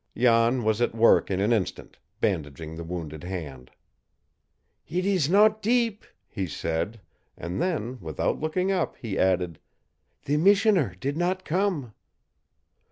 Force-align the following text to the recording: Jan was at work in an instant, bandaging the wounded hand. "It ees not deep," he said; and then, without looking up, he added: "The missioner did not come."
Jan 0.17 0.63
was 0.63 0.81
at 0.81 0.95
work 0.95 1.29
in 1.29 1.39
an 1.39 1.53
instant, 1.53 1.97
bandaging 2.19 2.73
the 2.75 2.83
wounded 2.83 3.23
hand. 3.23 3.69
"It 4.87 5.05
ees 5.05 5.29
not 5.29 5.61
deep," 5.61 6.05
he 6.27 6.47
said; 6.47 6.99
and 7.37 7.61
then, 7.61 7.99
without 8.01 8.39
looking 8.39 8.71
up, 8.71 8.95
he 8.97 9.19
added: 9.19 9.59
"The 10.25 10.37
missioner 10.37 10.95
did 10.99 11.17
not 11.17 11.45
come." 11.45 11.93